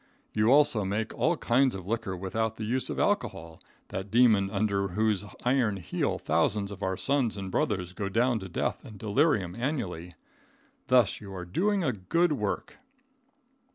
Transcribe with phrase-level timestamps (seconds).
[0.33, 4.87] You also make all kinds of liquor without the use of alcohol, that demon under
[4.87, 9.53] whose iron heel thousands of our sons and brothers go down to death and delirium
[9.59, 10.15] annually.
[10.87, 12.79] Thus you are doing a good work.